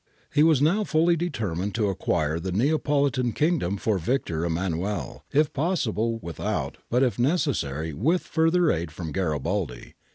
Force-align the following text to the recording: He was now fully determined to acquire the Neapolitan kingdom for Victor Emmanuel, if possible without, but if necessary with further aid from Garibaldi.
He 0.33 0.41
was 0.41 0.63
now 0.63 0.83
fully 0.83 1.15
determined 1.15 1.75
to 1.75 1.87
acquire 1.89 2.39
the 2.39 2.51
Neapolitan 2.51 3.33
kingdom 3.33 3.77
for 3.77 3.99
Victor 3.99 4.43
Emmanuel, 4.43 5.23
if 5.31 5.53
possible 5.53 6.17
without, 6.23 6.79
but 6.89 7.03
if 7.03 7.19
necessary 7.19 7.93
with 7.93 8.23
further 8.23 8.71
aid 8.71 8.89
from 8.91 9.11
Garibaldi. 9.11 9.93